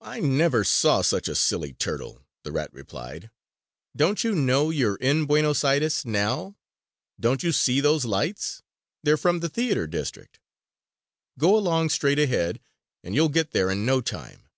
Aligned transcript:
"I 0.00 0.20
never 0.20 0.64
saw 0.64 1.02
such 1.02 1.28
a 1.28 1.34
silly 1.34 1.74
turtle!" 1.74 2.22
the 2.42 2.52
rat 2.52 2.72
replied. 2.72 3.30
"Don't 3.94 4.24
you 4.24 4.34
know 4.34 4.70
you're 4.70 4.96
in 4.96 5.26
Buenos 5.26 5.62
Aires 5.62 6.06
now? 6.06 6.56
Don't 7.20 7.42
you 7.42 7.52
see 7.52 7.80
those 7.82 8.06
lights? 8.06 8.62
They're 9.02 9.18
from 9.18 9.40
the 9.40 9.50
theater 9.50 9.86
district. 9.86 10.40
Go 11.38 11.54
along 11.54 11.90
straight 11.90 12.18
ahead; 12.18 12.60
and 13.04 13.14
you'll 13.14 13.28
get 13.28 13.50
there 13.50 13.70
in 13.70 13.84
no 13.84 14.00
time!" 14.00 14.48